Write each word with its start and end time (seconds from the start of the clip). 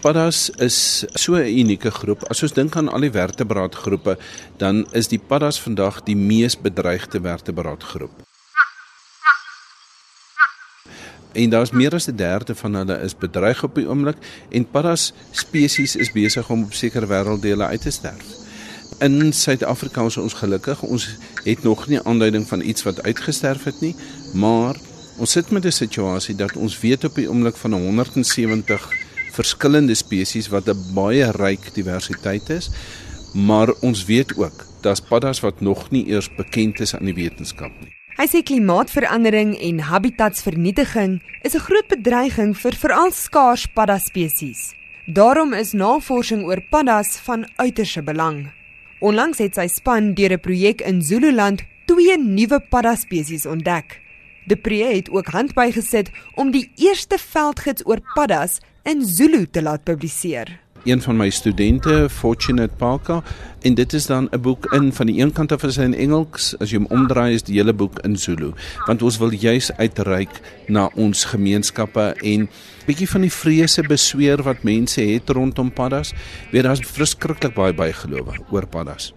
Paddas 0.00 0.48
is 0.56 1.04
so 1.14 1.34
'n 1.34 1.44
unieke 1.44 1.90
groep. 1.90 2.24
As 2.30 2.42
ons 2.42 2.52
dink 2.52 2.76
aan 2.76 2.88
al 2.88 3.00
die 3.00 3.12
vertebraatgroepe, 3.12 4.16
dan 4.56 4.86
is 4.92 5.08
die 5.08 5.18
paddas 5.18 5.60
vandag 5.60 6.02
die 6.02 6.16
mees 6.16 6.56
bedreigde 6.56 7.20
vertebraatgroep. 7.20 8.10
En 11.32 11.50
daar's 11.50 11.70
meer 11.70 11.94
as 11.94 12.08
'n 12.08 12.16
derde 12.16 12.54
van 12.54 12.74
hulle 12.74 12.96
is 13.00 13.16
bedreig 13.16 13.62
op 13.62 13.74
die 13.74 13.88
oomblik 13.88 14.16
en 14.48 14.70
paddas 14.70 15.12
spesies 15.30 15.96
is 15.96 16.12
besig 16.12 16.50
om 16.50 16.62
op 16.62 16.72
sekere 16.72 17.06
wêrelddele 17.06 17.64
uit 17.64 17.80
te 17.80 17.90
sterf. 17.90 18.24
In 18.98 19.32
Suid-Afrika 19.32 20.04
is 20.04 20.16
ons 20.16 20.32
gelukkig. 20.32 20.82
Ons 20.82 21.08
het 21.44 21.62
nog 21.62 21.88
nie 21.88 22.00
aanduiding 22.02 22.48
van 22.48 22.60
iets 22.60 22.82
wat 22.82 23.02
uitgesterf 23.02 23.64
het 23.64 23.80
nie, 23.80 23.96
maar 24.32 24.76
ons 25.16 25.30
sit 25.30 25.50
met 25.50 25.64
'n 25.64 25.70
situasie 25.70 26.34
dat 26.34 26.56
ons 26.56 26.80
weet 26.80 27.04
op 27.04 27.14
die 27.14 27.28
oomblik 27.28 27.56
van 27.56 27.72
170 27.72 29.08
verskillende 29.30 29.94
spesies 29.94 30.48
wat 30.48 30.68
'n 30.68 30.94
baie 30.94 31.30
ryk 31.30 31.74
diversiteit 31.74 32.50
is, 32.50 32.70
maar 33.34 33.68
ons 33.80 34.04
weet 34.04 34.36
ook 34.36 34.66
daar's 34.82 35.00
paddas 35.00 35.40
wat 35.40 35.60
nog 35.60 35.90
nie 35.90 36.06
eers 36.06 36.28
bekend 36.34 36.80
is 36.80 36.94
aan 36.94 37.04
die 37.04 37.14
wetenskap 37.14 37.72
nie. 37.80 37.92
Hy 38.20 38.26
sê 38.28 38.42
klimaatsverandering 38.42 39.54
en 39.56 39.78
habitatsvernietiging 39.80 41.22
is 41.42 41.54
'n 41.54 41.66
groot 41.68 41.88
bedreiging 41.88 42.56
vir 42.56 42.72
veral 42.72 43.10
skaars 43.12 43.66
paddaspesies. 43.66 44.74
Daarom 45.06 45.52
is 45.52 45.72
navorsing 45.72 46.44
oor 46.44 46.60
paddas 46.70 47.16
van 47.16 47.48
uiterste 47.56 48.02
belang. 48.02 48.52
Onlangs 49.00 49.38
het 49.38 49.54
sy 49.54 49.66
span 49.66 50.14
deur 50.14 50.32
'n 50.32 50.40
projek 50.40 50.80
in 50.80 51.02
Zululand 51.02 51.62
twee 51.86 52.18
nuwe 52.18 52.60
paddaspesies 52.60 53.46
ontdek. 53.46 54.00
De 54.44 54.56
Pre 54.56 54.84
het 54.84 55.10
ook 55.10 55.26
hand 55.26 55.54
bygesit 55.54 56.10
om 56.34 56.50
die 56.50 56.70
eerste 56.76 57.18
veldgids 57.18 57.86
oor 57.86 58.00
paddas 58.14 58.60
in 58.82 59.04
Zulu 59.06 59.46
te 59.50 59.62
laat 59.62 59.84
publiseer. 59.84 60.58
Een 60.84 61.02
van 61.02 61.16
my 61.16 61.30
studente, 61.30 62.08
Fortunate 62.10 62.72
Parker, 62.76 63.22
en 63.60 63.74
dit 63.74 63.92
is 63.92 64.06
dan 64.06 64.28
'n 64.30 64.40
boek 64.40 64.72
in 64.72 64.92
van 64.92 65.06
die 65.06 65.20
een 65.20 65.32
kant 65.32 65.52
af 65.52 65.62
is 65.62 65.76
hy 65.76 65.82
in 65.82 65.94
Engels, 65.94 66.54
as 66.58 66.70
jy 66.70 66.78
hom 66.78 66.86
omdraai 66.86 67.34
is 67.34 67.42
die 67.42 67.56
hele 67.56 67.72
boek 67.72 67.98
in 67.98 68.16
Zulu, 68.16 68.52
want 68.86 69.02
ons 69.02 69.18
wil 69.18 69.30
juis 69.30 69.72
uitreik 69.72 70.40
na 70.68 70.90
ons 70.94 71.24
gemeenskappe 71.24 72.14
en 72.22 72.48
bietjie 72.86 73.08
van 73.08 73.20
die 73.20 73.32
vrese 73.32 73.82
besweer 73.82 74.42
wat 74.42 74.62
mense 74.62 75.00
het 75.00 75.30
rondom 75.30 75.72
paddas. 75.72 76.12
Weet 76.52 76.62
daar's 76.62 76.80
verskriklik 76.80 77.54
baie 77.54 77.74
bygelowe 77.74 78.32
oor 78.50 78.66
paddas 78.66 79.14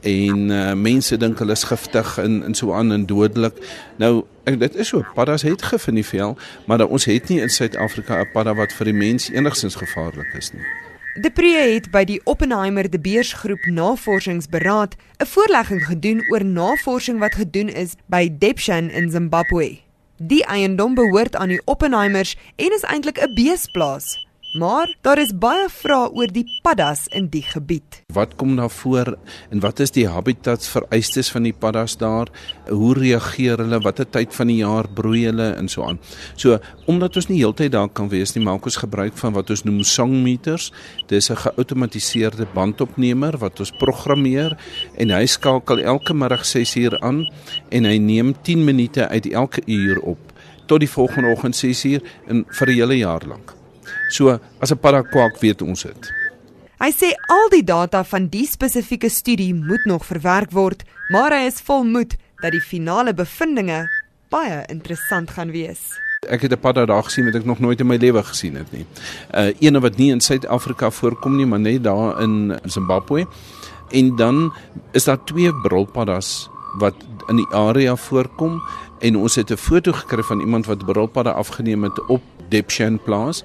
en 0.00 0.50
uh, 0.50 0.72
mense 0.72 1.16
dink 1.16 1.38
hulle 1.38 1.52
is 1.52 1.64
giftig 1.64 2.18
en 2.18 2.42
en 2.44 2.54
so 2.54 2.72
aan 2.72 2.92
en 2.92 3.06
dodelik. 3.06 3.56
Nou 3.96 4.24
ek 4.44 4.58
dit 4.60 4.74
is 4.74 4.88
so 4.88 5.04
paddas 5.14 5.42
het 5.42 5.62
gif 5.62 5.86
in 5.88 5.94
die 5.94 6.06
vel, 6.06 6.36
maar 6.66 6.78
da, 6.78 6.84
ons 6.84 7.04
het 7.08 7.28
nie 7.28 7.40
in 7.40 7.50
Suid-Afrika 7.50 8.20
'n 8.20 8.32
padda 8.32 8.54
wat 8.54 8.72
vir 8.72 8.84
die 8.84 8.98
mens 8.98 9.30
enigstens 9.30 9.74
gevaarlik 9.74 10.34
is 10.36 10.52
nie. 10.52 10.66
De 11.14 11.30
Pre 11.30 11.46
het 11.46 11.90
by 11.90 12.04
die 12.04 12.20
Oppenheimer 12.24 12.90
de 12.90 12.98
Beers 12.98 13.32
groep 13.32 13.64
Navorsingsberaad 13.70 14.96
'n 15.22 15.26
voorlegging 15.26 15.86
gedoen 15.86 16.24
oor 16.30 16.44
navorsing 16.44 17.18
wat 17.18 17.34
gedoen 17.34 17.68
is 17.68 17.94
by 18.06 18.28
Debshan 18.38 18.90
in 18.90 19.10
Zimbabwe. 19.10 19.78
Die 20.16 20.44
eiendom 20.44 20.94
behoort 20.94 21.36
aan 21.36 21.48
die 21.48 21.62
Oppenheimers 21.64 22.36
en 22.56 22.72
is 22.72 22.82
eintlik 22.82 23.18
'n 23.18 23.34
beesplaas. 23.34 24.23
Maar 24.54 24.92
daar 25.02 25.18
is 25.18 25.32
baie 25.34 25.64
vrae 25.66 26.12
oor 26.14 26.30
die 26.30 26.44
paddas 26.62 27.08
in 27.18 27.24
die 27.26 27.42
gebied. 27.42 27.96
Wat 28.14 28.36
kom 28.38 28.52
daar 28.54 28.70
voor 28.70 29.16
en 29.50 29.62
wat 29.64 29.80
is 29.82 29.90
die 29.90 30.04
habitats 30.06 30.68
vereistes 30.70 31.30
van 31.34 31.42
die 31.48 31.52
paddas 31.52 31.96
daar? 31.98 32.30
Hoe 32.68 32.92
reageer 32.94 33.58
hulle? 33.58 33.80
Watter 33.82 34.06
tyd 34.06 34.30
van 34.36 34.52
die 34.52 34.60
jaar 34.60 34.86
broei 34.86 35.24
hulle 35.24 35.48
en 35.58 35.66
so 35.68 35.82
aan? 35.82 35.98
So, 36.38 36.60
omdat 36.86 37.18
ons 37.18 37.26
nie 37.32 37.40
heeltyd 37.40 37.72
daar 37.74 37.90
kan 37.90 38.12
wees 38.12 38.36
nie, 38.36 38.44
maak 38.46 38.68
ons 38.70 38.78
gebruik 38.78 39.18
van 39.18 39.34
wat 39.34 39.50
ons 39.50 39.64
noem 39.66 39.82
song 39.82 40.14
meters. 40.22 40.70
Dis 41.10 41.30
'n 41.30 41.42
geautomatiseerde 41.48 42.46
bandopnemer 42.54 43.38
wat 43.38 43.58
ons 43.58 43.74
programmeer 43.82 44.54
en 44.94 45.10
hy 45.10 45.26
skakel 45.26 45.82
elke 45.82 46.14
middag 46.14 46.46
6uur 46.46 47.00
aan 47.00 47.26
en 47.70 47.84
hy 47.84 47.98
neem 47.98 48.34
10 48.42 48.64
minute 48.64 49.08
uit 49.08 49.26
elke 49.32 49.62
uur 49.66 50.00
op 50.00 50.32
tot 50.66 50.78
die 50.78 50.90
volgende 50.90 51.32
oggend 51.34 51.56
6uur 51.56 52.00
en 52.28 52.46
vir 52.48 52.68
'n 52.68 52.74
hele 52.74 52.96
jaar 52.98 53.26
lank. 53.26 53.63
So 54.14 54.38
as 54.62 54.70
'n 54.70 54.78
padda 54.78 55.02
kwak 55.02 55.40
weet 55.42 55.62
ons 55.62 55.82
dit. 55.82 56.12
Hy 56.78 56.90
sê 56.90 57.10
al 57.28 57.48
die 57.50 57.64
data 57.64 58.04
van 58.04 58.28
die 58.28 58.46
spesifieke 58.46 59.08
studie 59.08 59.54
moet 59.54 59.84
nog 59.84 60.06
verwerk 60.06 60.50
word, 60.50 60.84
maar 61.08 61.32
hy 61.32 61.46
is 61.46 61.60
vol 61.60 61.84
moed 61.84 62.16
dat 62.42 62.52
die 62.52 62.60
finale 62.60 63.14
bevindinge 63.14 63.88
baie 64.30 64.64
interessant 64.68 65.30
gaan 65.30 65.50
wees. 65.50 65.80
Ek 66.28 66.42
het 66.42 66.52
'n 66.52 66.60
padda 66.60 66.86
daar 66.86 67.02
gesien 67.02 67.24
wat 67.24 67.34
ek 67.34 67.44
nog 67.44 67.58
nooit 67.58 67.80
in 67.80 67.86
my 67.86 67.96
lewe 67.96 68.22
gesien 68.22 68.54
het 68.54 68.72
nie. 68.72 68.86
Uh 69.34 69.52
een 69.60 69.80
wat 69.80 69.96
nie 69.96 70.10
in 70.10 70.20
Suid-Afrika 70.20 70.90
voorkom 70.90 71.36
nie, 71.36 71.46
maar 71.46 71.60
net 71.60 71.82
daar 71.84 72.20
in 72.22 72.58
Zimbabwe. 72.66 73.26
En 73.90 74.16
dan 74.16 74.52
is 74.92 75.04
daar 75.04 75.24
twee 75.24 75.52
brulpaddas 75.62 76.48
wat 76.78 76.94
in 77.28 77.36
die 77.36 77.52
area 77.52 77.96
voorkom 77.96 78.62
en 79.00 79.16
ons 79.16 79.34
het 79.34 79.50
'n 79.50 79.56
foto 79.56 79.92
gekry 79.92 80.22
van 80.22 80.40
iemand 80.40 80.66
wat 80.66 80.84
brulpadda 80.84 81.30
afgeneem 81.30 81.82
het 81.82 82.06
op 82.08 82.22
Depshan 82.48 83.02
plaas 83.02 83.44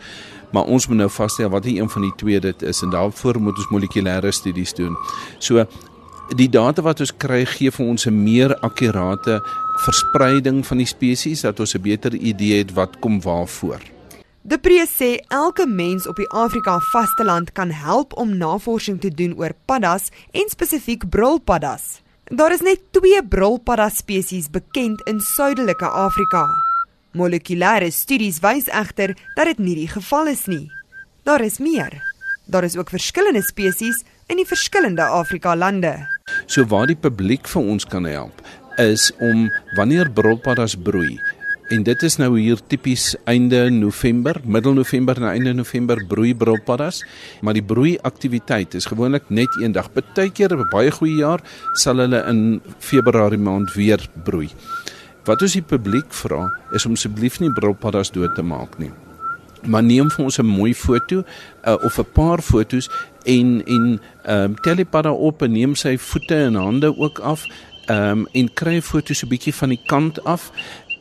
maar 0.51 0.63
ons 0.63 0.87
moet 0.87 0.97
nou 0.97 1.09
vasstel 1.09 1.49
wat 1.49 1.65
een 1.65 1.89
van 1.89 2.01
die 2.01 2.15
twee 2.15 2.39
dit 2.39 2.61
is 2.61 2.81
en 2.81 2.89
daarvoor 2.89 3.39
moet 3.39 3.57
ons 3.57 3.69
molekulêre 3.69 4.31
studies 4.31 4.73
doen. 4.73 4.97
So 5.39 5.65
die 6.35 6.49
data 6.49 6.81
wat 6.85 6.99
ons 6.99 7.13
kry 7.17 7.45
gee 7.45 7.71
vir 7.71 7.85
ons 7.85 8.05
'n 8.05 8.23
meer 8.23 8.55
akkurate 8.59 9.41
verspreiding 9.85 10.65
van 10.65 10.77
die 10.77 10.85
spesies 10.85 11.41
dat 11.41 11.59
ons 11.59 11.75
'n 11.75 11.81
beter 11.81 12.13
idee 12.13 12.57
het 12.57 12.73
wat 12.73 12.99
kom 12.99 13.21
waarvoor. 13.21 13.79
De 14.41 14.57
Pre 14.57 14.85
sê 14.87 15.19
elke 15.27 15.67
mens 15.67 16.07
op 16.07 16.15
die 16.15 16.29
Afrika 16.29 16.79
vasteland 16.79 17.51
kan 17.51 17.69
help 17.69 18.13
om 18.17 18.37
navorsing 18.37 19.01
te 19.01 19.09
doen 19.09 19.35
oor 19.37 19.53
paddas 19.65 20.09
en 20.31 20.49
spesifiek 20.49 21.09
brulpaddas. 21.09 22.01
Daar 22.23 22.51
is 22.51 22.61
net 22.61 22.79
2 22.91 23.27
brulpadda 23.27 23.89
spesies 23.89 24.49
bekend 24.49 25.01
in 25.07 25.19
suidelike 25.19 25.85
Afrika. 25.85 26.68
Molekulêre 27.17 27.89
studies 27.91 28.37
wys 28.43 28.67
egter 28.69 29.15
dat 29.35 29.49
dit 29.49 29.59
nie 29.59 29.75
die 29.75 29.89
geval 29.89 30.29
is 30.29 30.45
nie. 30.45 30.69
Daar 31.25 31.41
is 31.41 31.57
meer. 31.57 31.95
Daar 32.45 32.63
is 32.63 32.77
ook 32.77 32.89
verskillende 32.89 33.41
spesies 33.41 34.03
in 34.29 34.37
die 34.37 34.45
verskillende 34.45 35.03
Afrika 35.03 35.55
lande. 35.55 35.95
So 36.45 36.65
waar 36.69 36.87
die 36.87 36.97
publiek 36.97 37.49
vir 37.49 37.65
ons 37.65 37.85
kan 37.85 38.05
help 38.05 38.45
is 38.77 39.09
om 39.19 39.49
wanneer 39.75 40.11
brulpaddas 40.13 40.77
broei 40.77 41.17
en 41.69 41.83
dit 41.85 42.03
is 42.05 42.17
nou 42.17 42.31
hier 42.37 42.57
tipies 42.71 43.11
einde 43.29 43.67
November, 43.73 44.39
middel 44.41 44.73
November 44.73 45.19
na 45.21 45.33
einde 45.35 45.53
November 45.53 46.01
broei 46.09 46.33
brulpaddas, 46.33 47.03
maar 47.45 47.53
die 47.57 47.65
broei 47.65 47.95
aktiwiteit 48.09 48.73
is 48.79 48.89
gewoonlik 48.89 49.29
net 49.29 49.53
een 49.61 49.75
dag. 49.75 49.91
Partykeer 49.93 50.53
op 50.53 50.65
'n 50.65 50.69
baie 50.69 50.91
goeie 50.91 51.17
jaar 51.21 51.41
sal 51.73 51.97
hulle 51.97 52.23
in 52.25 52.61
Februarie 52.79 53.37
maand 53.37 53.73
weer 53.73 54.01
broei. 54.23 54.49
Wat 55.29 55.43
ons 55.45 55.53
die 55.53 55.61
publiek 55.61 56.09
vra 56.23 56.47
is 56.73 56.87
om 56.89 56.95
asseblief 56.97 57.35
nie 57.37 57.51
brilpaddas 57.53 58.09
dood 58.15 58.33
te 58.33 58.41
maak 58.41 58.79
nie. 58.81 58.89
Maar 59.69 59.83
neem 59.85 60.09
vir 60.09 60.25
ons 60.25 60.39
'n 60.39 60.45
mooi 60.45 60.73
foto 60.73 61.21
uh, 61.21 61.77
of 61.85 61.99
'n 61.99 62.11
paar 62.13 62.41
fotos 62.41 62.89
en 63.25 63.61
en 63.65 63.99
ehm 64.23 64.43
um, 64.43 64.55
tel 64.55 64.75
die 64.75 64.85
padda 64.85 65.11
op 65.11 65.41
en 65.41 65.51
neem 65.51 65.75
sy 65.75 65.97
voete 65.97 66.35
en 66.35 66.55
hande 66.55 66.97
ook 66.97 67.19
af 67.19 67.45
ehm 67.85 68.19
um, 68.19 68.27
en 68.31 68.53
kry 68.53 68.81
foto's 68.81 69.23
'n 69.23 69.29
bietjie 69.29 69.53
van 69.53 69.69
die 69.69 69.83
kant 69.85 70.23
af 70.23 70.51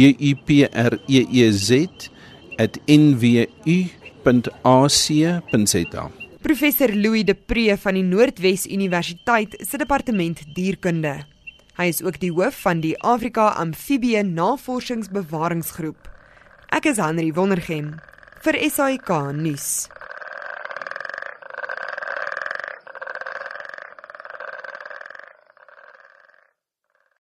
Professor 6.41 6.89
Louis 6.89 7.21
De 7.23 7.35
Pre 7.35 7.75
van 7.77 7.93
die 7.93 8.01
Noordwes 8.01 8.63
Universiteit 8.65 9.53
se 9.61 9.77
departement 9.77 10.39
dierkunde. 10.55 11.11
Hy 11.77 11.85
is 11.93 12.01
ook 12.01 12.17
die 12.17 12.31
hoof 12.33 12.63
van 12.63 12.81
die 12.81 12.95
Afrika 13.05 13.51
Amfibie 13.61 14.17
Navorsingsbewaringsgroep. 14.25 16.09
Ek 16.73 16.89
is 16.89 16.97
Henry 16.97 17.29
Wondergem 17.37 17.93
vir 18.41 18.57
SAK 18.73 19.13
nuus. 19.37 19.85